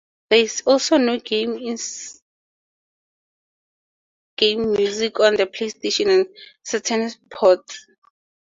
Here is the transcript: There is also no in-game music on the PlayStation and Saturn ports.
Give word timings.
There 0.31 0.39
is 0.39 0.63
also 0.65 0.97
no 0.97 1.13
in-game 1.13 1.57
music 1.57 2.23
on 5.19 5.35
the 5.35 5.45
PlayStation 5.45 6.09
and 6.21 6.27
Saturn 6.63 7.11
ports. 7.29 7.85